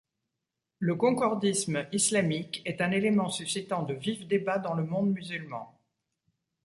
Le 0.79 0.95
concordisme 0.95 1.85
Islamique 1.91 2.63
est 2.65 2.81
un 2.81 2.89
élément 2.89 3.29
suscitant 3.29 3.83
de 3.83 3.93
vifs 3.93 4.25
débats 4.27 4.57
dans 4.57 4.73
le 4.73 4.83
monde 4.83 5.11
musulman. 5.11 5.77